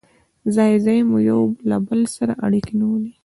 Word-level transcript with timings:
ځای 0.55 0.73
ځای 0.85 0.99
مو 1.09 1.17
یو 1.29 1.41
له 1.69 1.77
بل 1.87 2.01
سره 2.15 2.33
اړيکې 2.45 2.73
نیولې. 2.79 3.11